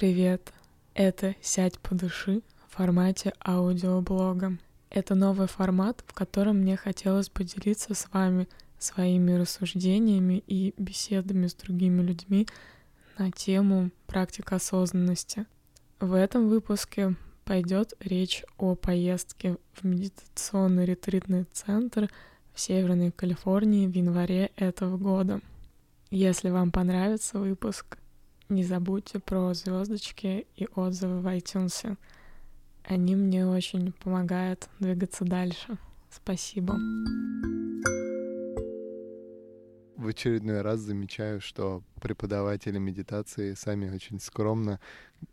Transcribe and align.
Привет! 0.00 0.54
Это 0.94 1.34
«Сядь 1.42 1.78
по 1.78 1.94
души» 1.94 2.40
в 2.66 2.74
формате 2.74 3.34
аудиоблога. 3.46 4.56
Это 4.88 5.14
новый 5.14 5.46
формат, 5.46 6.02
в 6.06 6.14
котором 6.14 6.60
мне 6.60 6.78
хотелось 6.78 7.28
поделиться 7.28 7.92
с 7.92 8.08
вами 8.10 8.48
своими 8.78 9.32
рассуждениями 9.32 10.42
и 10.46 10.72
беседами 10.78 11.48
с 11.48 11.54
другими 11.54 12.00
людьми 12.00 12.48
на 13.18 13.30
тему 13.30 13.90
практик 14.06 14.50
осознанности. 14.54 15.44
В 16.00 16.14
этом 16.14 16.48
выпуске 16.48 17.14
пойдет 17.44 17.92
речь 18.00 18.42
о 18.56 18.76
поездке 18.76 19.58
в 19.74 19.84
медитационный 19.84 20.86
ретритный 20.86 21.44
центр 21.52 22.08
в 22.54 22.60
Северной 22.60 23.10
Калифорнии 23.10 23.86
в 23.86 23.94
январе 23.94 24.50
этого 24.56 24.96
года. 24.96 25.42
Если 26.10 26.48
вам 26.48 26.72
понравится 26.72 27.38
выпуск, 27.38 27.98
не 28.50 28.64
забудьте 28.64 29.18
про 29.18 29.54
звездочки 29.54 30.46
и 30.56 30.68
отзывы 30.74 31.20
в 31.20 31.26
iTunes. 31.26 31.96
Они 32.84 33.14
мне 33.14 33.46
очень 33.46 33.92
помогают 33.92 34.68
двигаться 34.80 35.24
дальше. 35.24 35.78
Спасибо. 36.10 36.74
В 39.96 40.06
очередной 40.06 40.62
раз 40.62 40.80
замечаю, 40.80 41.42
что 41.42 41.82
преподаватели 42.00 42.78
медитации 42.78 43.52
сами 43.52 43.94
очень 43.94 44.18
скромно 44.18 44.80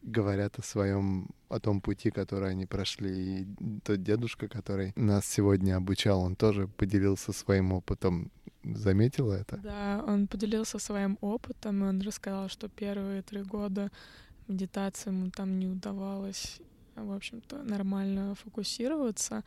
говорят 0.01 0.59
о 0.59 0.61
своем, 0.61 1.29
о 1.47 1.61
том 1.61 1.79
пути, 1.79 2.11
который 2.11 2.51
они 2.51 2.65
прошли. 2.65 3.41
И 3.43 3.47
тот 3.85 4.03
дедушка, 4.03 4.49
который 4.49 4.91
нас 4.97 5.25
сегодня 5.25 5.77
обучал, 5.77 6.21
он 6.21 6.35
тоже 6.35 6.67
поделился 6.67 7.31
своим 7.31 7.71
опытом 7.71 8.29
заметила 8.75 9.33
это? 9.33 9.57
Да, 9.57 10.03
он 10.07 10.27
поделился 10.27 10.79
своим 10.79 11.17
опытом, 11.21 11.83
и 11.83 11.87
он 11.87 12.01
рассказал, 12.01 12.49
что 12.49 12.69
первые 12.69 13.21
три 13.21 13.41
года 13.43 13.91
медитации 14.47 15.09
ему 15.09 15.29
там 15.29 15.59
не 15.59 15.67
удавалось, 15.67 16.59
в 16.95 17.11
общем-то, 17.11 17.63
нормально 17.63 18.35
фокусироваться. 18.35 19.43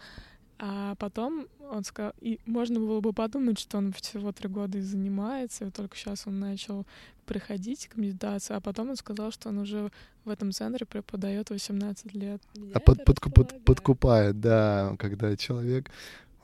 А 0.62 0.94
потом 0.96 1.48
он 1.70 1.84
сказал, 1.84 2.12
и 2.20 2.38
можно 2.44 2.78
было 2.78 3.00
бы 3.00 3.14
подумать, 3.14 3.58
что 3.58 3.78
он 3.78 3.92
всего 3.94 4.30
три 4.30 4.46
года 4.46 4.76
и 4.76 4.82
занимается, 4.82 5.64
и 5.64 5.70
только 5.70 5.96
сейчас 5.96 6.26
он 6.26 6.38
начал 6.38 6.84
приходить 7.24 7.88
к 7.88 7.96
медитации, 7.96 8.54
а 8.54 8.60
потом 8.60 8.90
он 8.90 8.96
сказал, 8.96 9.30
что 9.30 9.48
он 9.48 9.58
уже 9.58 9.90
в 10.24 10.28
этом 10.28 10.52
центре 10.52 10.84
преподает 10.84 11.48
18 11.48 12.14
лет. 12.14 12.42
Я 12.54 12.72
а 12.74 12.80
под, 12.80 13.04
под, 13.04 13.20
под, 13.20 13.64
подкупает, 13.64 14.40
да, 14.40 14.96
когда 14.98 15.34
человек 15.34 15.90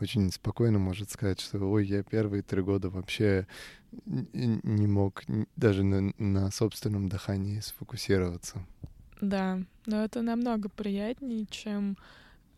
очень 0.00 0.30
спокойно 0.30 0.78
может 0.78 1.10
сказать, 1.10 1.40
что 1.40 1.58
ой, 1.70 1.86
я 1.86 2.02
первые 2.02 2.42
три 2.42 2.62
года 2.62 2.90
вообще 2.90 3.46
не 4.04 4.86
мог 4.86 5.22
даже 5.56 5.82
на, 5.82 6.12
на 6.18 6.50
собственном 6.50 7.08
дыхании 7.08 7.60
сфокусироваться. 7.60 8.64
Да, 9.20 9.60
но 9.86 10.04
это 10.04 10.22
намного 10.22 10.68
приятнее, 10.68 11.46
чем 11.46 11.96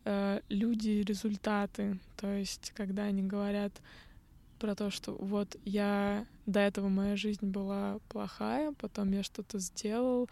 э, 0.05 0.41
люди 0.49 1.05
результаты. 1.07 1.99
То 2.17 2.33
есть, 2.35 2.73
когда 2.75 3.05
они 3.05 3.23
говорят 3.23 3.73
про 4.59 4.75
то, 4.75 4.91
что 4.91 5.13
вот 5.13 5.57
я 5.65 6.27
до 6.47 6.61
этого 6.61 6.89
моя 6.89 7.17
жизнь 7.17 7.47
была 7.47 7.99
плохая, 8.09 8.73
потом 8.81 9.13
я 9.13 9.23
что-то 9.23 9.59
сделал, 9.59 10.29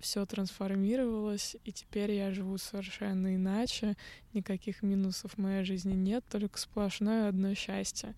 все 0.00 0.24
трансформировалось, 0.26 1.56
и 1.64 1.72
теперь 1.72 2.12
я 2.12 2.30
живу 2.30 2.58
совершенно 2.58 3.34
иначе, 3.34 3.96
никаких 4.32 4.82
минусов 4.82 5.32
в 5.32 5.38
моей 5.38 5.64
жизни 5.64 5.94
нет, 5.94 6.24
только 6.28 6.58
сплошное 6.58 7.28
одно 7.28 7.54
счастье. 7.54 8.14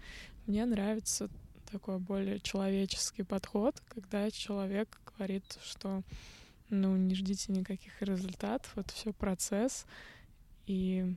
Мне 0.46 0.64
нравится 0.64 1.28
такой 1.70 1.98
более 1.98 2.40
человеческий 2.40 3.22
подход, 3.22 3.80
когда 3.88 4.30
человек 4.30 5.00
говорит, 5.06 5.58
что 5.62 6.02
ну, 6.70 6.96
не 6.96 7.14
ждите 7.14 7.52
никаких 7.52 8.00
результатов, 8.02 8.76
это 8.76 8.92
все 8.92 9.12
процесс, 9.12 9.86
и 10.66 11.14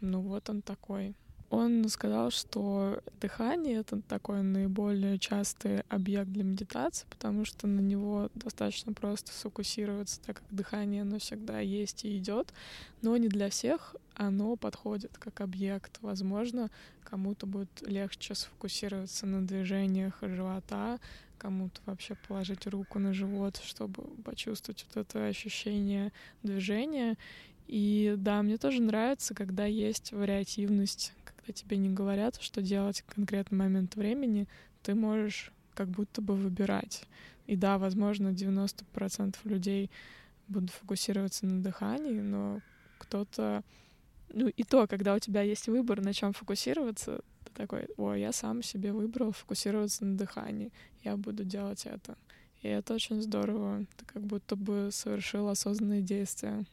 ну 0.00 0.20
вот 0.20 0.48
он 0.50 0.62
такой. 0.62 1.14
Он 1.48 1.88
сказал, 1.88 2.30
что 2.30 3.00
дыхание— 3.20 3.76
это 3.80 4.00
такой 4.02 4.42
наиболее 4.42 5.18
частый 5.18 5.82
объект 5.88 6.30
для 6.30 6.42
медитации, 6.42 7.06
потому 7.08 7.44
что 7.44 7.68
на 7.68 7.80
него 7.80 8.30
достаточно 8.34 8.92
просто 8.92 9.32
сфокусироваться, 9.32 10.20
так 10.20 10.38
как 10.38 10.44
дыхание, 10.50 11.02
оно 11.02 11.18
всегда 11.18 11.60
есть 11.60 12.04
и 12.04 12.18
идет, 12.18 12.52
но 13.00 13.16
не 13.16 13.28
для 13.28 13.48
всех 13.48 13.94
оно 14.14 14.56
подходит 14.56 15.16
как 15.18 15.40
объект. 15.40 15.98
Возможно, 16.00 16.70
кому-то 17.04 17.46
будет 17.46 17.70
легче 17.82 18.34
сфокусироваться 18.34 19.26
на 19.26 19.46
движениях 19.46 20.18
живота, 20.22 20.98
кому-то 21.38 21.80
вообще 21.86 22.16
положить 22.26 22.66
руку 22.66 22.98
на 22.98 23.12
живот, 23.12 23.60
чтобы 23.64 24.02
почувствовать 24.24 24.84
вот 24.88 25.06
это 25.06 25.26
ощущение 25.26 26.12
движения. 26.42 27.16
И 27.68 28.14
да, 28.16 28.42
мне 28.42 28.58
тоже 28.58 28.80
нравится, 28.80 29.34
когда 29.34 29.64
есть 29.66 30.12
вариативность, 30.12 31.12
когда 31.46 31.52
тебе 31.52 31.76
не 31.76 31.90
говорят, 31.90 32.40
что 32.40 32.60
делать 32.60 33.02
в 33.06 33.14
конкретный 33.14 33.58
момент 33.58 33.94
времени, 33.94 34.48
ты 34.82 34.94
можешь 34.94 35.52
как 35.74 35.88
будто 35.88 36.20
бы 36.20 36.34
выбирать. 36.34 37.04
И 37.46 37.54
да, 37.54 37.78
возможно, 37.78 38.28
90% 38.28 39.36
людей 39.44 39.90
будут 40.48 40.70
фокусироваться 40.70 41.46
на 41.46 41.62
дыхании, 41.62 42.20
но 42.20 42.60
кто-то... 42.98 43.62
Ну 44.32 44.48
и 44.48 44.64
то, 44.64 44.88
когда 44.88 45.14
у 45.14 45.18
тебя 45.20 45.42
есть 45.42 45.68
выбор, 45.68 46.00
на 46.00 46.12
чем 46.12 46.32
фокусироваться, 46.32 47.20
ты 47.44 47.52
такой, 47.52 47.86
о, 47.96 48.14
я 48.14 48.32
сам 48.32 48.62
себе 48.62 48.92
выбрал 48.92 49.30
фокусироваться 49.30 50.04
на 50.04 50.16
дыхании, 50.16 50.72
я 51.04 51.16
буду 51.16 51.44
делать 51.44 51.86
это. 51.86 52.16
И 52.62 52.68
это 52.68 52.94
очень 52.94 53.22
здорово. 53.22 53.86
Ты 53.96 54.04
как 54.04 54.22
будто 54.22 54.56
бы 54.56 54.88
совершил 54.90 55.48
осознанные 55.48 56.00
действия. 56.00 56.64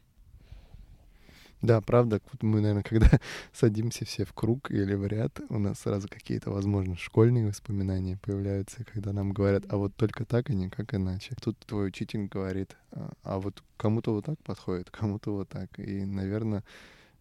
Да, 1.63 1.79
правда, 1.79 2.19
мы, 2.41 2.59
наверное, 2.59 2.83
когда 2.83 3.09
садимся 3.53 4.03
все 4.03 4.25
в 4.25 4.33
круг 4.33 4.69
или 4.69 4.95
в 4.95 5.07
ряд, 5.07 5.39
у 5.47 5.59
нас 5.59 5.79
сразу 5.79 6.09
какие-то, 6.09 6.51
возможно, 6.51 6.97
школьные 6.97 7.47
воспоминания 7.47 8.19
появляются, 8.21 8.83
когда 8.83 9.13
нам 9.13 9.31
говорят, 9.31 9.63
а 9.69 9.77
вот 9.77 9.95
только 9.95 10.25
так, 10.25 10.49
а 10.49 10.53
никак 10.53 10.93
иначе. 10.93 11.35
Тут 11.41 11.57
твой 11.59 11.87
учитель 11.87 12.27
говорит, 12.27 12.75
а, 12.91 13.13
а 13.23 13.39
вот 13.39 13.63
кому-то 13.77 14.11
вот 14.11 14.25
так 14.25 14.37
подходит, 14.43 14.91
кому-то 14.91 15.31
вот 15.31 15.47
так. 15.47 15.69
И, 15.79 16.03
наверное, 16.03 16.65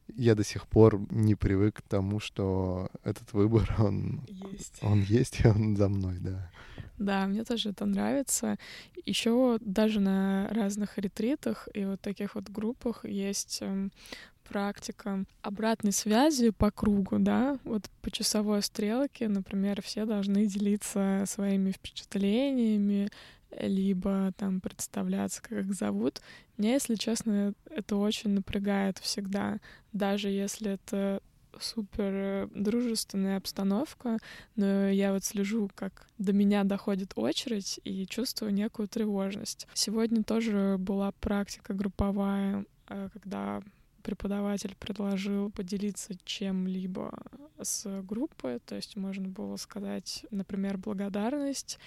я 0.09 0.35
до 0.35 0.43
сих 0.43 0.67
пор 0.67 1.01
не 1.11 1.37
привык 1.37 1.77
к 1.77 1.83
тому, 1.83 2.19
что 2.19 2.91
этот 3.05 3.33
выбор, 3.33 3.73
он 3.79 4.25
есть, 4.27 4.79
он 4.83 5.03
есть 5.03 5.39
и 5.39 5.47
он 5.47 5.77
за 5.77 5.89
мной, 5.89 6.19
да. 6.19 6.51
Да, 7.03 7.27
мне 7.27 7.45
тоже 7.45 7.71
это 7.71 7.85
нравится. 7.85 8.59
Еще 9.05 9.59
даже 9.61 10.01
на 10.01 10.49
разных 10.51 10.99
ретритах 10.99 11.69
и 11.75 11.85
вот 11.85 12.01
таких 12.01 12.35
вот 12.37 12.49
группах 12.49 13.05
есть 13.05 13.59
эм, 13.61 13.91
практика 14.49 15.25
обратной 15.43 15.93
связи 15.93 16.51
по 16.51 16.71
кругу, 16.71 17.19
да, 17.19 17.59
вот 17.65 17.89
по 18.03 18.11
часовой 18.11 18.62
стрелке, 18.62 19.29
например, 19.29 19.83
все 19.83 20.05
должны 20.05 20.47
делиться 20.47 21.25
своими 21.27 21.73
впечатлениями, 21.73 23.09
либо 23.59 24.33
там 24.37 24.61
представляться, 24.61 25.43
как 25.43 25.53
их 25.67 25.75
зовут. 25.75 26.21
Меня, 26.57 26.75
если 26.75 26.95
честно, 26.95 27.55
это 27.71 27.97
очень 27.97 28.31
напрягает 28.31 28.99
всегда, 28.99 29.59
даже 29.93 30.29
если 30.29 30.73
это 30.73 31.21
супер 31.61 32.49
дружественная 32.55 33.37
обстановка, 33.37 34.19
но 34.57 34.89
я 34.89 35.13
вот 35.13 35.25
слежу, 35.25 35.71
как 35.75 36.09
до 36.19 36.33
меня 36.33 36.65
доходит 36.65 37.13
очередь 37.17 37.81
и 37.85 38.07
чувствую 38.07 38.53
некую 38.53 38.89
тревожность. 38.89 39.67
Сегодня 39.75 40.23
тоже 40.23 40.77
была 40.79 41.12
практика 41.12 41.75
групповая, 41.75 42.65
э, 42.89 43.09
когда 43.12 43.62
преподаватель 44.03 44.75
предложил 44.79 45.51
поделиться 45.51 46.15
чем-либо 46.25 47.12
с 47.61 48.03
группой, 48.03 48.59
то 48.59 48.75
есть 48.75 48.97
можно 48.97 49.29
было 49.29 49.57
сказать, 49.57 50.27
например, 50.31 50.77
благодарность 50.77 51.79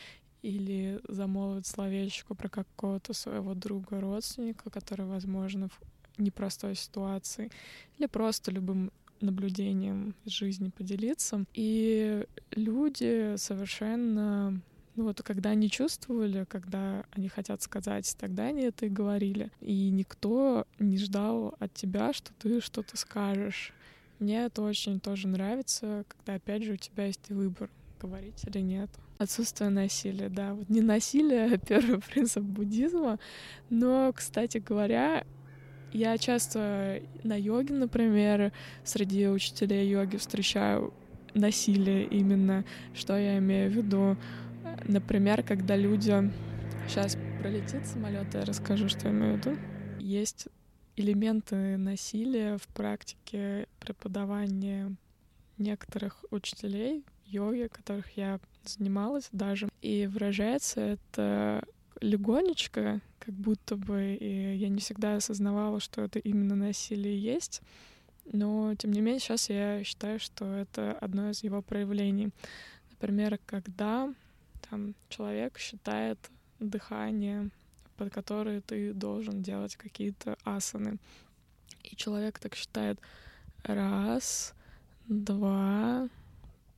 или 0.42 1.02
замолвить 1.08 1.68
словечко 1.68 2.36
про 2.36 2.50
какого-то 2.50 3.14
своего 3.14 3.54
друга, 3.54 4.00
родственника, 4.00 4.70
который, 4.70 5.06
возможно, 5.06 5.70
в 5.70 5.80
непростой 6.20 6.76
ситуации, 6.76 7.52
или 7.98 8.06
просто 8.06 8.52
любым 8.52 8.92
наблюдением 9.22 10.16
из 10.26 10.34
жизни 10.34 10.70
поделиться. 10.70 11.46
И 11.54 12.26
люди 12.52 13.36
совершенно 13.38 14.62
ну 14.96 15.04
вот 15.04 15.22
когда 15.24 15.50
они 15.50 15.70
чувствовали, 15.70 16.46
когда 16.46 17.04
они 17.12 17.28
хотят 17.28 17.62
сказать, 17.62 18.16
тогда 18.18 18.46
они 18.46 18.64
это 18.64 18.86
и 18.86 18.90
говорили. 18.90 19.52
И 19.60 19.90
никто 19.90 20.66
не 20.80 20.98
ждал 20.98 21.54
от 21.60 21.74
тебя, 21.74 22.14
что 22.14 22.32
ты 22.40 22.62
что-то 22.62 22.96
скажешь. 22.96 23.74
Мне 24.20 24.46
это 24.46 24.62
очень 24.62 25.02
тоже 25.02 25.28
нравится, 25.28 26.06
когда 26.08 26.36
опять 26.36 26.64
же 26.64 26.74
у 26.74 26.78
тебя 26.78 27.08
есть 27.08 27.30
выбор, 27.30 27.70
говорить 28.00 28.42
или 28.46 28.60
нет. 28.60 28.90
Отсутствие 29.18 29.70
насилия, 29.70 30.30
да. 30.30 30.54
Вот 30.54 30.70
не 30.70 30.82
насилие, 30.82 31.54
а 31.54 31.58
первый 31.66 32.00
принцип 32.00 32.44
буддизма. 32.44 33.20
Но, 33.70 34.12
кстати 34.14 34.60
говоря, 34.60 35.26
я 35.96 36.18
часто 36.18 37.02
на 37.24 37.36
йоге, 37.40 37.74
например, 37.74 38.52
среди 38.84 39.28
учителей 39.30 39.90
йоги 39.90 40.18
встречаю 40.18 40.94
насилие 41.34 42.06
именно, 42.06 42.66
что 42.94 43.18
я 43.18 43.38
имею 43.38 43.72
в 43.72 43.76
виду. 43.76 44.18
Например, 44.84 45.42
когда 45.42 45.76
люди... 45.78 46.32
Сейчас 46.88 47.18
пролетит 47.40 47.88
самолет, 47.88 48.34
я 48.34 48.46
расскажу, 48.46 48.90
что 48.90 49.08
я 49.08 49.14
имею 49.14 49.36
в 49.36 49.38
виду. 49.38 49.58
Есть 50.00 50.48
элементы 50.98 51.78
насилия 51.78 52.58
в 52.58 52.68
практике 52.68 53.68
преподавания 53.80 54.94
некоторых 55.58 56.26
учителей 56.30 57.04
йоги, 57.26 57.68
которых 57.72 58.18
я 58.18 58.40
занималась 58.66 59.30
даже. 59.32 59.70
И 59.82 60.08
выражается 60.08 60.82
это 60.82 61.64
легонечко, 62.02 63.02
как 63.26 63.34
будто 63.34 63.76
бы 63.76 64.16
и 64.16 64.56
я 64.56 64.70
не 64.70 64.80
всегда 64.80 65.16
осознавала, 65.16 65.80
что 65.80 66.04
это 66.04 66.20
именно 66.20 66.56
насилие 66.56 67.20
есть. 67.20 67.62
Но, 68.32 68.74
тем 68.76 68.92
не 68.92 69.02
менее, 69.02 69.20
сейчас 69.20 69.50
я 69.50 69.84
считаю, 69.84 70.20
что 70.20 70.46
это 70.46 70.94
одно 70.94 71.32
из 71.32 71.44
его 71.44 71.62
проявлений. 71.62 72.30
Например, 72.92 73.40
когда 73.46 74.14
там 74.70 74.96
человек 75.10 75.58
считает 75.58 76.20
дыхание, 76.60 77.50
под 77.98 78.14
которое 78.14 78.62
ты 78.62 78.94
должен 78.94 79.42
делать 79.42 79.76
какие-то 79.76 80.38
асаны. 80.44 80.98
И 81.84 81.96
человек 81.96 82.40
так 82.40 82.56
считает 82.56 83.00
раз, 83.64 84.54
два, 85.08 86.10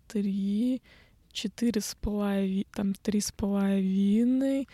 три, 0.08 0.82
четыре 1.32 1.82
с 1.82 1.96
половиной, 1.96 2.68
там 2.74 2.94
три 2.94 3.20
с 3.20 3.32
половиной, 3.32 4.68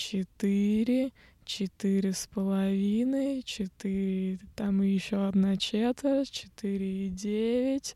четыре, 0.00 1.12
четыре 1.44 2.14
с 2.14 2.26
половиной, 2.26 3.42
четыре, 3.42 4.38
там 4.56 4.80
еще 4.80 5.26
одна 5.28 5.58
четверть, 5.58 6.30
четыре 6.30 7.06
и 7.06 7.08
девять. 7.10 7.94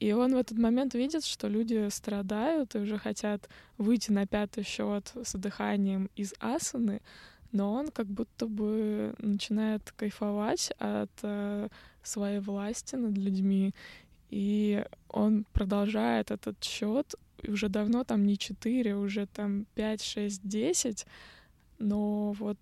И 0.00 0.12
он 0.12 0.34
в 0.34 0.38
этот 0.38 0.56
момент 0.56 0.94
видит, 0.94 1.24
что 1.24 1.48
люди 1.48 1.88
страдают 1.90 2.74
и 2.74 2.78
уже 2.78 2.96
хотят 2.96 3.50
выйти 3.76 4.10
на 4.10 4.26
пятый 4.26 4.64
счет 4.64 5.12
с 5.22 5.34
дыханием 5.34 6.08
из 6.16 6.32
асаны, 6.40 7.02
но 7.52 7.74
он 7.74 7.88
как 7.88 8.06
будто 8.06 8.46
бы 8.46 9.14
начинает 9.18 9.92
кайфовать 9.92 10.72
от 10.78 11.12
э, 11.22 11.68
своей 12.02 12.40
власти 12.40 12.96
над 12.96 13.16
людьми, 13.16 13.74
и 14.30 14.84
он 15.08 15.44
продолжает 15.52 16.30
этот 16.30 16.64
счет 16.64 17.14
уже 17.48 17.68
давно 17.68 18.04
там 18.04 18.24
не 18.24 18.38
4, 18.38 18.96
уже 18.96 19.26
там 19.26 19.66
5, 19.74 20.02
6, 20.02 20.40
10, 20.48 21.06
но 21.82 22.32
вот 22.32 22.58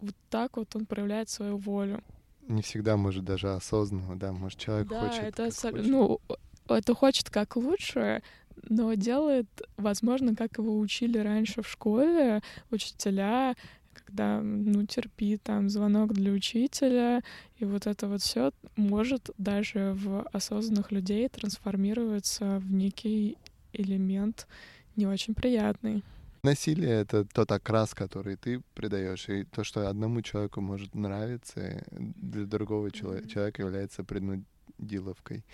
вот 0.00 0.14
так 0.30 0.56
вот 0.56 0.74
он 0.76 0.86
проявляет 0.86 1.28
свою 1.28 1.56
волю. 1.56 2.02
Не 2.48 2.62
всегда, 2.62 2.96
может, 2.96 3.24
даже 3.24 3.52
осознанно, 3.52 4.18
да, 4.18 4.32
может, 4.32 4.58
человек 4.58 4.88
да, 4.88 5.00
хочет. 5.00 5.24
это 5.24 5.46
абсол- 5.46 5.70
хочет. 5.72 5.86
ну 5.86 6.20
это 6.68 6.94
хочет 6.94 7.30
как 7.30 7.56
лучше, 7.56 8.22
но 8.68 8.94
делает, 8.94 9.46
возможно, 9.76 10.34
как 10.36 10.58
его 10.58 10.78
учили 10.78 11.18
раньше 11.18 11.62
в 11.62 11.68
школе 11.68 12.42
учителя, 12.70 13.56
когда, 13.92 14.40
ну, 14.40 14.84
терпи, 14.86 15.38
там, 15.38 15.68
звонок 15.68 16.12
для 16.12 16.32
учителя, 16.32 17.22
и 17.58 17.64
вот 17.64 17.86
это 17.86 18.06
вот 18.06 18.20
все 18.20 18.52
может 18.76 19.30
даже 19.38 19.94
в 19.96 20.22
осознанных 20.32 20.92
людей 20.92 21.28
трансформироваться 21.28 22.58
в 22.60 22.72
некий 22.72 23.38
элемент 23.72 24.46
не 24.94 25.06
очень 25.06 25.34
приятный. 25.34 26.04
Насилие— 26.46 26.90
это 27.02 27.24
тот 27.24 27.50
окрас, 27.50 27.92
который 27.92 28.36
ты 28.36 28.62
придаешь, 28.74 29.28
и 29.28 29.42
то, 29.42 29.64
что 29.64 29.88
одному 29.88 30.22
человеку 30.22 30.60
может 30.60 30.94
нравиться, 30.94 31.84
для 31.90 32.44
другого 32.46 32.86
Мгм. 32.86 32.92
человека 33.26 33.62
является 33.62 34.04
принудиловкой. 34.04 35.44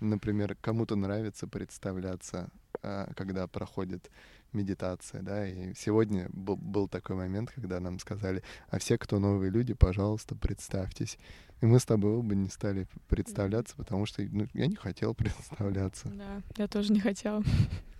Например, 0.00 0.56
кому-то 0.60 0.96
нравится 0.96 1.46
представляться, 1.46 2.48
а, 2.82 3.12
когда 3.14 3.46
проходит 3.46 4.10
медитация, 4.52 5.22
да, 5.22 5.46
и 5.46 5.74
сегодня 5.74 6.28
был, 6.32 6.56
был 6.56 6.88
такой 6.88 7.14
момент, 7.14 7.52
когда 7.54 7.78
нам 7.78 8.00
сказали, 8.00 8.42
а 8.68 8.80
все, 8.80 8.98
кто 8.98 9.20
новые 9.20 9.52
люди, 9.52 9.74
пожалуйста, 9.74 10.34
представьтесь. 10.34 11.18
И 11.60 11.66
мы 11.66 11.78
с 11.78 11.84
тобой 11.84 12.14
оба 12.14 12.34
не 12.34 12.48
стали 12.48 12.88
представляться, 13.06 13.76
потому 13.76 14.06
что 14.06 14.22
ну, 14.22 14.48
я 14.54 14.66
не 14.66 14.74
хотел 14.74 15.14
представляться. 15.22 16.08
Да, 16.08 16.42
я 16.56 16.66
тоже 16.66 16.92
не 16.92 16.98
хотела. 16.98 17.44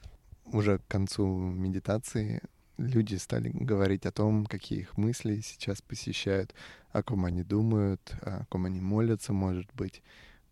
Уже 0.52 0.78
к 0.78 0.86
концу 0.86 1.26
медитации 1.26 2.42
люди 2.76 3.14
стали 3.14 3.48
говорить 3.48 4.04
о 4.04 4.12
том, 4.12 4.44
какие 4.44 4.80
их 4.80 4.98
мысли 4.98 5.40
сейчас 5.40 5.80
посещают, 5.80 6.54
о 6.92 7.02
ком 7.02 7.24
они 7.24 7.42
думают, 7.42 8.14
о 8.20 8.44
ком 8.50 8.66
они 8.66 8.80
молятся, 8.80 9.32
может 9.32 9.72
быть. 9.74 10.02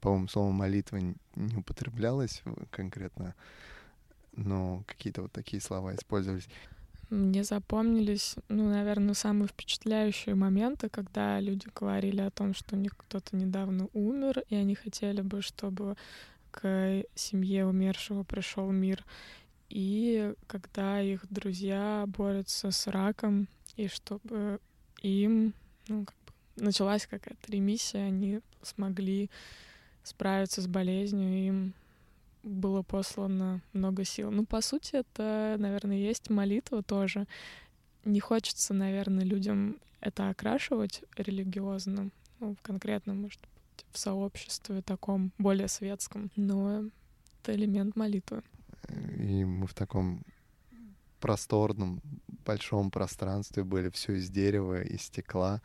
По-моему, 0.00 0.28
слово 0.28 0.50
молитва 0.50 0.96
не 0.96 1.56
употреблялось 1.56 2.42
конкретно, 2.70 3.34
но 4.34 4.82
какие-то 4.86 5.22
вот 5.22 5.32
такие 5.32 5.60
слова 5.60 5.94
использовались. 5.94 6.48
Мне 7.10 7.44
запомнились, 7.44 8.36
ну, 8.48 8.70
наверное, 8.70 9.14
самые 9.14 9.48
впечатляющие 9.48 10.34
моменты, 10.34 10.88
когда 10.88 11.40
люди 11.40 11.68
говорили 11.74 12.22
о 12.22 12.30
том, 12.30 12.54
что 12.54 12.76
у 12.76 12.78
них 12.78 12.96
кто-то 12.96 13.36
недавно 13.36 13.88
умер, 13.92 14.44
и 14.48 14.54
они 14.54 14.74
хотели 14.74 15.20
бы, 15.20 15.42
чтобы 15.42 15.96
к 16.52 17.04
семье 17.14 17.66
умершего 17.66 18.22
пришел 18.22 18.70
мир. 18.70 19.04
И 19.70 20.34
когда 20.46 21.00
их 21.00 21.24
друзья 21.30 22.04
борются 22.08 22.70
с 22.70 22.86
раком, 22.88 23.48
и 23.76 23.86
чтобы 23.88 24.60
им 25.00 25.54
ну, 25.88 26.04
как 26.04 26.16
бы 26.26 26.64
началась 26.64 27.06
какая-то 27.06 27.50
ремиссия, 27.50 28.06
они 28.06 28.40
смогли 28.62 29.30
справиться 30.02 30.60
с 30.60 30.66
болезнью, 30.66 31.46
им 31.46 31.74
было 32.42 32.82
послано 32.82 33.60
много 33.72 34.04
сил. 34.04 34.30
Ну, 34.30 34.44
по 34.44 34.60
сути, 34.60 34.96
это, 34.96 35.56
наверное, 35.58 35.96
есть 35.96 36.30
молитва 36.30 36.82
тоже. 36.82 37.26
Не 38.04 38.20
хочется, 38.20 38.74
наверное, 38.74 39.24
людям 39.24 39.76
это 40.00 40.30
окрашивать 40.30 41.02
религиозно, 41.16 42.10
ну, 42.38 42.56
конкретно, 42.62 43.14
может 43.14 43.40
быть, 43.40 43.84
в 43.92 43.98
сообществе 43.98 44.82
таком 44.82 45.32
более 45.38 45.68
светском, 45.68 46.30
но 46.36 46.84
это 47.42 47.54
элемент 47.54 47.96
молитвы. 47.96 48.42
И 48.88 49.44
мы 49.44 49.66
в 49.66 49.74
таком 49.74 50.22
просторном, 51.20 52.00
большом 52.44 52.90
пространстве 52.90 53.62
были 53.62 53.90
все 53.90 54.14
из 54.14 54.30
дерева, 54.30 54.82
из 54.82 55.02
стекла, 55.02 55.60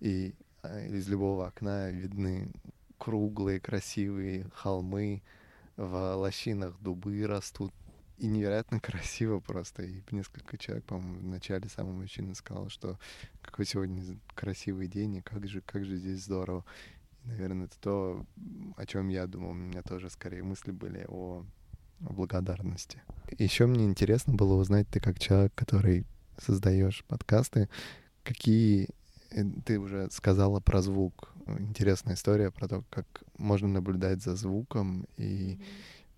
и 0.00 0.34
а, 0.62 0.86
из 0.86 1.08
любого 1.08 1.46
окна 1.46 1.90
видны 1.90 2.50
круглые, 2.98 3.60
красивые 3.60 4.46
холмы, 4.54 5.22
в 5.76 6.14
лощинах 6.16 6.78
дубы 6.80 7.26
растут. 7.26 7.72
И 8.18 8.28
невероятно 8.28 8.80
красиво 8.80 9.40
просто. 9.40 9.82
И 9.82 10.02
несколько 10.10 10.56
человек, 10.56 10.86
по-моему, 10.86 11.20
в 11.20 11.24
начале 11.24 11.68
самый 11.68 11.92
мужчина 11.92 12.34
сказал, 12.34 12.70
что 12.70 12.98
какой 13.42 13.66
сегодня 13.66 14.02
красивый 14.34 14.88
день, 14.88 15.16
и 15.16 15.22
как 15.22 15.46
же, 15.46 15.60
как 15.60 15.84
же 15.84 15.96
здесь 15.96 16.24
здорово. 16.24 16.64
И, 17.24 17.28
наверное, 17.28 17.66
это 17.66 17.78
то, 17.78 18.26
о 18.76 18.86
чем 18.86 19.08
я 19.08 19.26
думал. 19.26 19.50
У 19.50 19.54
меня 19.54 19.82
тоже 19.82 20.08
скорее 20.08 20.42
мысли 20.42 20.70
были 20.70 21.04
о 21.08 21.44
благодарности. 22.00 23.02
Еще 23.38 23.66
мне 23.66 23.84
интересно 23.84 24.34
было 24.34 24.54
узнать, 24.54 24.88
ты 24.88 25.00
как 25.00 25.18
человек, 25.18 25.52
который 25.54 26.04
создаешь 26.38 27.04
подкасты, 27.08 27.68
какие 28.22 28.88
э, 29.30 29.44
ты 29.64 29.78
уже 29.78 30.08
сказала 30.10 30.60
про 30.60 30.82
звук. 30.82 31.32
Интересная 31.58 32.14
история 32.14 32.50
про 32.50 32.68
то, 32.68 32.84
как 32.90 33.06
можно 33.38 33.68
наблюдать 33.68 34.22
за 34.22 34.36
звуком 34.36 35.06
и 35.16 35.58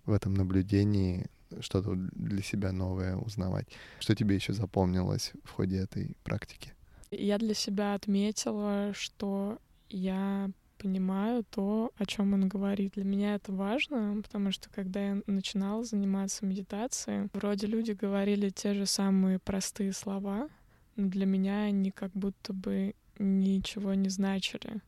в 0.05 0.11
этом 0.11 0.33
наблюдении 0.33 1.27
что-то 1.61 1.95
для 1.95 2.41
себя 2.41 2.71
новое 2.71 3.15
узнавать. 3.15 3.67
Что 3.99 4.15
тебе 4.15 4.35
еще 4.35 4.53
запомнилось 4.53 5.33
в 5.43 5.51
ходе 5.51 5.77
этой 5.77 6.15
практики? 6.23 6.73
Я 7.11 7.37
для 7.37 7.53
себя 7.53 7.95
отметила, 7.95 8.91
что 8.93 9.57
я 9.89 10.51
понимаю 10.79 11.43
то, 11.43 11.91
о 11.97 12.05
чем 12.05 12.33
он 12.33 12.47
говорит. 12.47 12.93
Для 12.93 13.03
меня 13.03 13.35
это 13.35 13.51
важно, 13.51 14.21
потому 14.23 14.51
что 14.51 14.69
когда 14.69 14.99
я 15.09 15.21
начинала 15.27 15.83
заниматься 15.83 16.45
медитацией, 16.45 17.29
вроде 17.33 17.67
люди 17.67 17.91
говорили 17.91 18.49
те 18.49 18.73
же 18.73 18.85
самые 18.85 19.39
простые 19.39 19.93
слова, 19.93 20.49
но 20.95 21.09
для 21.09 21.25
меня 21.25 21.63
они 21.63 21.91
как 21.91 22.11
будто 22.13 22.53
бы 22.53 22.95
ничего 23.19 23.93
не 23.93 24.09
значили. 24.09 24.81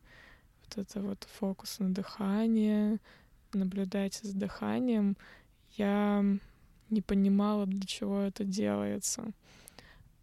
Вот 0.63 0.77
это 0.77 1.01
вот 1.01 1.27
фокус 1.39 1.79
на 1.79 1.93
дыхание, 1.93 2.99
наблюдать 3.53 4.19
за 4.23 4.35
дыханием. 4.35 5.17
Я 5.71 6.23
не 6.89 7.01
понимала, 7.01 7.65
для 7.65 7.85
чего 7.85 8.21
это 8.21 8.45
делается. 8.45 9.31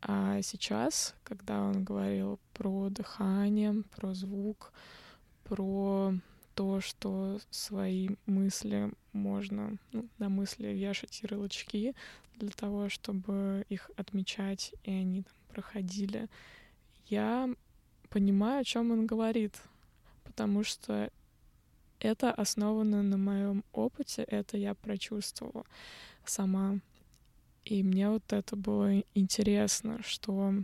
А 0.00 0.40
сейчас, 0.42 1.14
когда 1.24 1.60
он 1.60 1.84
говорил 1.84 2.38
про 2.54 2.88
дыхание, 2.88 3.82
про 3.96 4.14
звук, 4.14 4.72
про 5.48 6.14
то, 6.54 6.80
что 6.80 7.38
свои 7.50 8.10
мысли 8.26 8.90
можно, 9.12 9.78
ну, 9.92 10.08
на 10.18 10.28
мысли 10.28 10.68
вешать 10.68 11.20
ярлычки 11.22 11.94
для 12.36 12.50
того, 12.50 12.88
чтобы 12.88 13.64
их 13.68 13.90
отмечать, 13.96 14.74
и 14.84 14.90
они 14.90 15.22
там 15.22 15.34
проходили, 15.48 16.28
я 17.06 17.48
понимаю, 18.10 18.60
о 18.60 18.64
чем 18.64 18.90
он 18.90 19.06
говорит, 19.06 19.56
потому 20.24 20.64
что 20.64 21.10
это 22.00 22.32
основано 22.32 23.02
на 23.02 23.16
моем 23.16 23.64
опыте, 23.72 24.22
это 24.22 24.56
я 24.56 24.74
прочувствовала 24.74 25.64
сама. 26.24 26.78
И 27.64 27.82
мне 27.82 28.08
вот 28.08 28.32
это 28.32 28.56
было 28.56 29.02
интересно, 29.14 30.00
что 30.02 30.54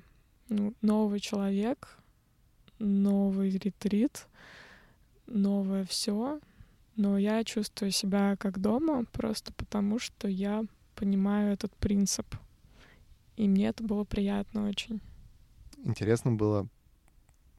ну, 0.48 0.74
новый 0.80 1.20
человек, 1.20 1.98
новый 2.78 3.50
ретрит, 3.50 4.26
новое 5.26 5.84
все, 5.84 6.40
но 6.96 7.18
я 7.18 7.42
чувствую 7.44 7.90
себя 7.90 8.36
как 8.36 8.60
дома 8.60 9.04
просто 9.12 9.52
потому, 9.52 9.98
что 9.98 10.28
я 10.28 10.64
понимаю 10.94 11.52
этот 11.52 11.74
принцип. 11.76 12.26
И 13.36 13.48
мне 13.48 13.68
это 13.68 13.82
было 13.82 14.04
приятно 14.04 14.68
очень. 14.68 15.00
Интересно 15.82 16.32
было 16.32 16.68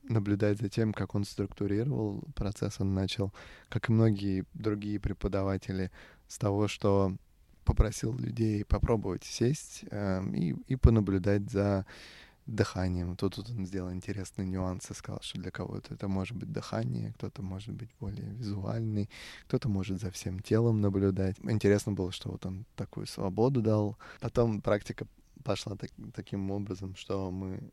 наблюдать 0.03 0.60
за 0.60 0.69
тем, 0.69 0.93
как 0.93 1.15
он 1.15 1.25
структурировал 1.25 2.24
процесс. 2.36 2.79
Он 2.79 2.93
начал, 2.93 3.34
как 3.69 3.89
и 3.89 3.91
многие 3.91 4.45
другие 4.53 5.00
преподаватели, 5.00 5.91
с 6.27 6.38
того, 6.38 6.67
что 6.67 7.15
попросил 7.65 8.17
людей 8.17 8.63
попробовать 8.63 9.24
сесть 9.24 9.84
э, 9.89 10.24
и, 10.34 10.55
и 10.67 10.75
понаблюдать 10.75 11.50
за 11.50 11.86
дыханием. 12.46 13.16
Тут, 13.16 13.36
тут 13.36 13.50
он 13.50 13.66
сделал 13.66 13.92
интересные 13.92 14.48
нюансы, 14.48 14.94
сказал, 14.94 15.22
что 15.22 15.40
для 15.40 15.52
кого-то 15.52 15.94
это 15.94 16.08
может 16.08 16.38
быть 16.38 16.52
дыхание, 16.52 17.14
кто-то 17.14 17.42
может 17.42 17.74
быть 17.74 17.90
более 18.00 18.30
визуальный, 18.32 19.10
кто-то 19.48 19.70
может 19.70 20.00
за 20.00 20.12
всем 20.12 20.40
телом 20.40 20.82
наблюдать. 20.82 21.38
Интересно 21.44 21.94
было, 21.94 22.12
что 22.12 22.30
вот 22.30 22.46
он 22.46 22.66
такую 22.75 23.08
свободу 23.08 23.62
дал. 23.62 23.98
Потом 24.20 24.62
практика 24.62 25.08
пошла 25.44 25.75
так, 25.75 25.92
таким 26.14 26.52
образом, 26.52 26.96
что 26.96 27.32
мы 27.32 27.72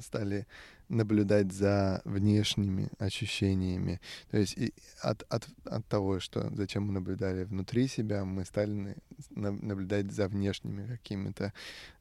стали 0.00 0.46
наблюдать 0.88 1.52
за 1.52 2.02
внешними 2.04 2.88
ощущениями. 2.98 4.00
То 4.30 4.38
есть 4.38 4.56
и 4.56 4.72
от, 5.00 5.22
от, 5.28 5.48
от 5.64 5.86
того, 5.86 6.20
что 6.20 6.50
зачем 6.54 6.84
мы 6.84 6.92
наблюдали 6.92 7.44
внутри 7.44 7.88
себя, 7.88 8.24
мы 8.24 8.44
стали 8.44 8.96
на, 9.30 9.50
наблюдать 9.50 10.12
за 10.12 10.28
внешними 10.28 10.86
какими-то 10.86 11.52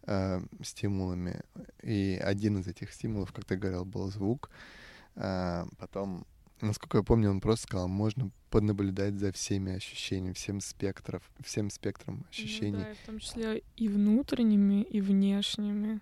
э, 0.03 0.41
стимулами. 0.61 1.41
И 1.81 2.19
один 2.23 2.59
из 2.59 2.67
этих 2.67 2.91
стимулов, 2.93 3.31
как 3.31 3.45
ты 3.45 3.55
говорил, 3.55 3.85
был 3.85 4.11
звук. 4.11 4.49
Э, 5.15 5.65
потом, 5.77 6.25
насколько 6.61 6.97
я 6.97 7.03
помню, 7.03 7.29
он 7.29 7.41
просто 7.41 7.67
сказал, 7.67 7.87
можно 7.87 8.31
понаблюдать 8.49 9.15
за 9.15 9.31
всеми 9.31 9.73
ощущениями, 9.73 10.33
всем 10.33 10.59
спектров, 10.61 11.23
всем 11.43 11.69
спектром 11.69 12.25
ощущений. 12.29 12.71
Ну, 12.71 12.79
да, 12.79 12.93
в 12.93 13.05
том 13.05 13.19
числе 13.19 13.63
и 13.77 13.87
внутренними, 13.87 14.83
и 14.83 15.01
внешними. 15.01 16.01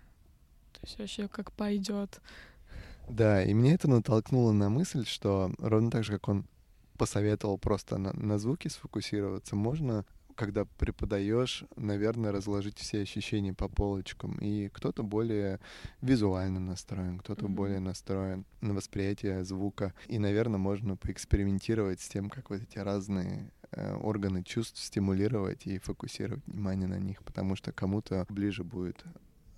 То 0.81 0.87
есть 0.87 0.99
вообще 0.99 1.27
как 1.27 1.51
пойдет. 1.51 2.21
Да, 3.07 3.43
и 3.43 3.53
мне 3.53 3.73
это 3.73 3.89
натолкнуло 3.89 4.51
на 4.51 4.69
мысль, 4.69 5.05
что 5.05 5.51
ровно 5.59 5.91
так 5.91 6.03
же, 6.03 6.13
как 6.13 6.27
он 6.27 6.45
посоветовал 6.97 7.57
просто 7.57 7.97
на, 7.97 8.13
на 8.13 8.37
звуки 8.37 8.67
сфокусироваться, 8.67 9.55
можно 9.55 10.05
когда 10.35 10.65
преподаешь, 10.65 11.65
наверное, 11.75 12.31
разложить 12.31 12.79
все 12.79 13.01
ощущения 13.01 13.53
по 13.53 13.67
полочкам. 13.67 14.37
И 14.39 14.69
кто-то 14.69 15.03
более 15.03 15.59
визуально 16.01 16.59
настроен, 16.59 17.19
кто-то 17.19 17.45
mm-hmm. 17.45 17.49
более 17.49 17.79
настроен 17.79 18.45
на 18.61 18.73
восприятие 18.73 19.43
звука. 19.43 19.93
И, 20.07 20.17
наверное, 20.17 20.57
можно 20.57 20.97
поэкспериментировать 20.97 22.01
с 22.01 22.07
тем, 22.07 22.29
как 22.29 22.49
вот 22.49 22.61
эти 22.61 22.79
разные 22.79 23.51
э, 23.71 23.93
органы 23.95 24.43
чувств 24.43 24.81
стимулировать 24.81 25.67
и 25.67 25.77
фокусировать 25.77 26.45
внимание 26.47 26.87
на 26.87 26.97
них, 26.97 27.23
потому 27.23 27.55
что 27.55 27.71
кому-то 27.71 28.25
ближе 28.29 28.63
будет 28.63 29.03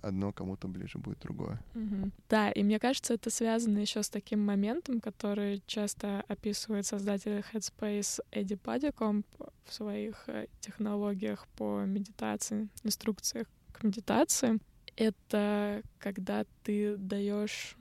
одно 0.04 0.32
кому-то 0.32 0.68
ближе 0.68 0.98
будет 0.98 1.18
другое. 1.20 1.60
Угу. 1.74 2.10
Да, 2.28 2.50
и 2.50 2.62
мне 2.62 2.78
кажется, 2.78 3.14
это 3.14 3.30
связано 3.30 3.78
еще 3.78 4.02
с 4.02 4.10
таким 4.10 4.44
моментом, 4.44 5.00
который 5.00 5.62
часто 5.66 6.24
описывает 6.28 6.86
создатель 6.86 7.44
Headspace 7.52 8.20
Эдди 8.30 8.56
Падикомп 8.56 9.26
в 9.64 9.72
своих 9.72 10.24
э, 10.28 10.46
технологиях 10.60 11.46
по 11.56 11.84
медитации, 11.84 12.68
инструкциях 12.82 13.46
к 13.72 13.82
медитации. 13.82 14.58
Это 14.96 15.82
когда 15.98 16.44
ты 16.62 16.96
даешь 16.96 17.76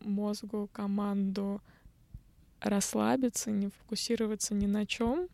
мозгу 0.00 0.68
команду 0.72 1.60
расслабиться, 2.60 3.50
не 3.50 3.68
фокусироваться 3.68 4.54
ни 4.54 4.66
на 4.66 4.86
чем, 4.86 5.28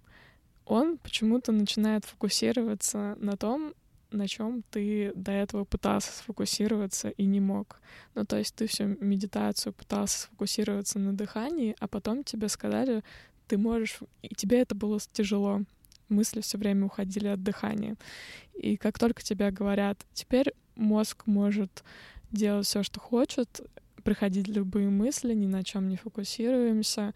он 0.65 0.99
почему-то 0.99 1.53
начинает 1.53 2.05
фокусироваться 2.05 3.17
на 3.21 3.37
том, 3.37 3.75
на 4.11 4.27
чем 4.27 4.63
ты 4.71 5.13
до 5.15 5.33
этого 5.33 5.65
пытался 5.65 6.13
сфокусироваться 6.13 7.11
и 7.11 7.25
не 7.25 7.41
мог. 7.41 7.81
Ну, 8.15 8.25
то 8.25 8.37
есть 8.37 8.55
ты 8.55 8.67
всю 8.67 8.97
медитацию 9.01 9.73
пытался 9.73 10.21
сфокусироваться 10.21 10.99
на 10.99 11.13
дыхании, 11.13 11.77
а 11.79 11.89
потом 11.89 12.25
тебе 12.25 12.49
сказали, 12.49 13.03
ты 13.47 13.59
можешь, 13.59 14.01
и 14.23 14.35
тебе 14.35 14.61
это 14.61 14.75
было 14.75 14.99
тяжело. 15.13 15.63
Мысли 16.09 16.41
все 16.41 16.57
время 16.57 16.87
уходили 16.87 17.29
от 17.29 17.43
дыхания. 17.43 17.97
И 18.55 18.77
как 18.77 18.99
только 18.99 19.23
тебе 19.23 19.51
говорят, 19.51 19.99
теперь 20.15 20.55
мозг 20.75 21.27
может 21.27 21.85
делать 22.31 22.67
все, 22.67 22.83
что 22.83 23.01
хочет, 23.01 23.61
приходить 24.05 24.49
любые 24.49 24.89
мысли, 24.89 25.35
ни 25.35 25.47
на 25.47 25.63
чем 25.65 25.89
не 25.89 25.97
фокусируемся, 25.97 27.15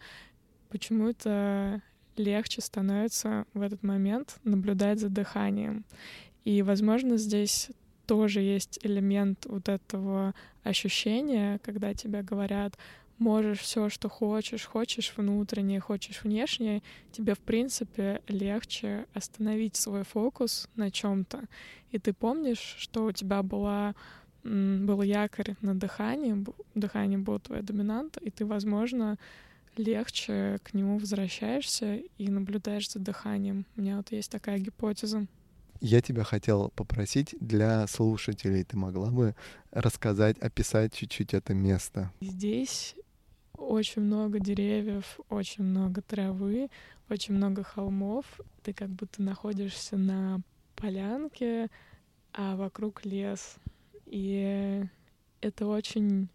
почему-то 0.69 1.81
легче 2.17 2.61
становится 2.61 3.45
в 3.53 3.61
этот 3.61 3.83
момент 3.83 4.37
наблюдать 4.43 4.99
за 4.99 5.09
дыханием. 5.09 5.85
И, 6.45 6.61
возможно, 6.61 7.17
здесь 7.17 7.69
тоже 8.05 8.41
есть 8.41 8.79
элемент 8.83 9.45
вот 9.45 9.69
этого 9.69 10.33
ощущения, 10.63 11.59
когда 11.63 11.93
тебе 11.93 12.21
говорят, 12.21 12.77
можешь 13.17 13.59
все, 13.59 13.89
что 13.89 14.09
хочешь, 14.09 14.65
хочешь 14.65 15.13
внутреннее, 15.15 15.79
хочешь 15.79 16.23
внешнее, 16.23 16.81
тебе, 17.11 17.35
в 17.35 17.39
принципе, 17.39 18.21
легче 18.27 19.05
остановить 19.13 19.75
свой 19.75 20.03
фокус 20.03 20.69
на 20.75 20.91
чем-то. 20.91 21.43
И 21.91 21.99
ты 21.99 22.13
помнишь, 22.13 22.75
что 22.77 23.05
у 23.05 23.11
тебя 23.11 23.43
была 23.43 23.95
был 24.43 25.01
якорь 25.03 25.55
на 25.61 25.73
дыхании, 25.73 26.45
дыхание 26.75 27.17
было 27.17 27.39
твоя 27.39 27.61
доминанта, 27.61 28.19
и 28.19 28.29
ты, 28.29 28.45
возможно, 28.45 29.17
легче 29.77 30.59
к 30.63 30.73
нему 30.73 30.97
возвращаешься 30.97 32.01
и 32.17 32.29
наблюдаешь 32.29 32.91
за 32.91 32.99
дыханием. 32.99 33.65
У 33.77 33.81
меня 33.81 33.97
вот 33.97 34.11
есть 34.11 34.29
такая 34.29 34.59
гипотеза. 34.59 35.27
Я 35.85 35.99
тебя 35.99 36.23
хотел 36.23 36.69
попросить 36.69 37.35
для 37.41 37.85
слушателей, 37.87 38.63
ты 38.63 38.77
могла 38.77 39.11
бы 39.11 39.35
рассказать, 39.71 40.37
описать 40.39 40.93
чуть-чуть 40.93 41.33
это 41.33 41.53
место? 41.53 42.09
Здесь 42.21 42.95
очень 43.57 44.01
много 44.01 44.39
деревьев, 44.39 45.19
очень 45.27 45.65
много 45.65 46.01
травы, 46.01 46.69
очень 47.09 47.33
много 47.33 47.63
холмов. 47.63 48.23
Ты 48.63 48.71
как 48.71 48.87
будто 48.91 49.21
находишься 49.21 49.97
на 49.97 50.39
полянке, 50.77 51.69
а 52.31 52.55
вокруг 52.55 53.03
лес. 53.03 53.57
И 54.05 54.85
это 55.41 55.67
очень 55.67 56.29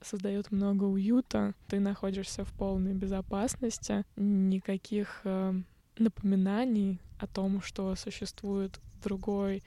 создает 0.00 0.52
много 0.52 0.84
уюта. 0.84 1.52
Ты 1.68 1.80
находишься 1.80 2.46
в 2.46 2.52
полной 2.54 2.94
безопасности, 2.94 4.06
никаких 4.16 5.20
э, 5.24 5.52
напоминаний 5.98 6.98
о 7.20 7.26
том, 7.26 7.60
что 7.62 7.94
существует 7.94 8.80
другой 9.02 9.62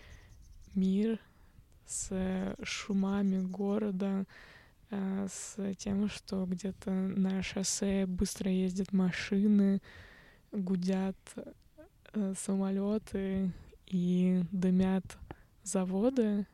мир 0.76 1.20
с 1.86 2.56
шумами 2.64 3.40
города, 3.40 4.26
э, 4.90 5.28
с 5.30 5.76
тем, 5.76 6.10
что 6.10 6.46
где-то 6.46 6.92
на 6.92 7.44
шоссе 7.44 8.06
быстро 8.06 8.52
ездят 8.52 8.92
машины, 8.92 9.82
гудят 10.52 11.18
э, 12.14 12.34
самолеты 12.38 13.52
и 13.86 14.44
дымят 14.52 15.06
заводы, 15.64 16.48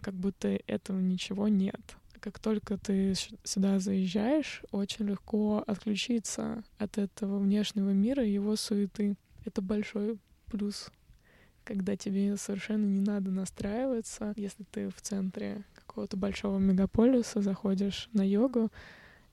как 0.00 0.14
будто 0.14 0.48
этого 0.66 0.98
ничего 0.98 1.48
нет. 1.48 1.96
Как 2.20 2.38
только 2.38 2.76
ты 2.76 3.14
сюда 3.44 3.78
заезжаешь, 3.78 4.62
очень 4.72 5.06
легко 5.06 5.64
отключиться 5.66 6.62
от 6.78 6.98
этого 6.98 7.38
внешнего 7.38 7.90
мира 7.90 8.24
и 8.24 8.32
его 8.32 8.56
суеты. 8.56 9.16
Это 9.46 9.62
большой 9.62 10.18
плюс, 10.50 10.90
когда 11.64 11.96
тебе 11.96 12.36
совершенно 12.36 12.84
не 12.86 13.00
надо 13.00 13.30
настраиваться, 13.30 14.32
если 14.36 14.64
ты 14.64 14.88
в 14.88 15.00
центре 15.00 15.64
какого-то 15.74 16.16
большого 16.16 16.58
мегаполиса 16.58 17.40
заходишь 17.40 18.08
на 18.12 18.26
йогу 18.26 18.70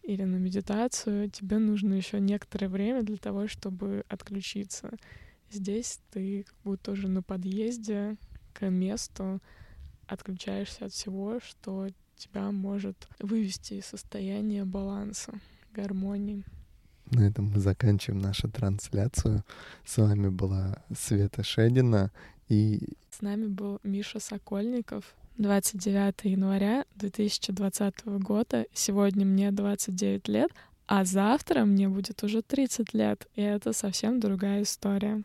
или 0.03 0.23
на 0.23 0.37
медитацию, 0.37 1.29
тебе 1.29 1.57
нужно 1.57 1.93
еще 1.95 2.19
некоторое 2.19 2.69
время 2.69 3.03
для 3.03 3.17
того, 3.17 3.47
чтобы 3.47 4.05
отключиться. 4.07 4.91
Здесь 5.49 5.99
ты 6.11 6.43
как 6.43 6.55
будто 6.63 6.91
уже 6.91 7.07
на 7.07 7.23
подъезде 7.23 8.17
к 8.53 8.69
месту 8.69 9.41
отключаешься 10.07 10.85
от 10.85 10.93
всего, 10.93 11.39
что 11.39 11.87
тебя 12.15 12.51
может 12.51 13.07
вывести 13.19 13.75
из 13.75 13.85
состояния 13.85 14.65
баланса, 14.65 15.33
гармонии. 15.73 16.43
На 17.11 17.27
этом 17.27 17.51
мы 17.53 17.59
заканчиваем 17.59 18.21
нашу 18.21 18.49
трансляцию. 18.49 19.43
С 19.85 19.97
вами 19.97 20.29
была 20.29 20.83
Света 20.95 21.43
Шедина 21.43 22.11
и... 22.49 22.89
С 23.09 23.21
нами 23.21 23.47
был 23.47 23.79
Миша 23.83 24.19
Сокольников. 24.19 25.15
29 25.37 26.25
января 26.25 26.85
2020 26.95 28.05
года. 28.05 28.65
Сегодня 28.73 29.25
мне 29.25 29.51
29 29.51 30.27
лет, 30.27 30.51
а 30.87 31.05
завтра 31.05 31.63
мне 31.65 31.87
будет 31.87 32.23
уже 32.23 32.41
30 32.41 32.93
лет. 32.93 33.27
И 33.35 33.41
это 33.41 33.73
совсем 33.73 34.19
другая 34.19 34.63
история. 34.63 35.23